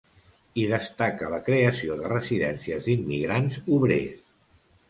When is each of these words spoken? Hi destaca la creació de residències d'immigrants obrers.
Hi 0.59 0.63
destaca 0.71 1.29
la 1.33 1.39
creació 1.51 1.99
de 2.01 2.09
residències 2.13 2.89
d'immigrants 2.91 3.63
obrers. 3.79 4.21